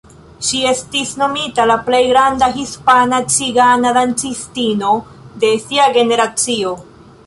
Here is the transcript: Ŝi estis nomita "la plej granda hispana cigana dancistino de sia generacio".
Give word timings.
Ŝi 0.45 0.61
estis 0.69 1.11
nomita 1.23 1.65
"la 1.67 1.75
plej 1.91 1.99
granda 2.13 2.49
hispana 2.57 3.21
cigana 3.37 3.95
dancistino 4.01 4.99
de 5.47 5.57
sia 5.69 5.91
generacio". 6.03 6.79